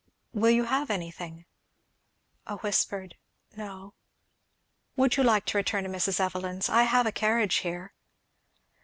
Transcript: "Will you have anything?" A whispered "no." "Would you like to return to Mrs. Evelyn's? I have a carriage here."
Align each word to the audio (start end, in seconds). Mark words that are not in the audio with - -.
"Will 0.33 0.49
you 0.49 0.63
have 0.63 0.89
anything?" 0.89 1.45
A 2.47 2.55
whispered 2.55 3.17
"no." 3.55 3.93
"Would 4.95 5.15
you 5.15 5.21
like 5.21 5.45
to 5.45 5.57
return 5.57 5.83
to 5.83 5.91
Mrs. 5.91 6.19
Evelyn's? 6.19 6.69
I 6.69 6.85
have 6.85 7.05
a 7.05 7.11
carriage 7.11 7.57
here." 7.57 7.93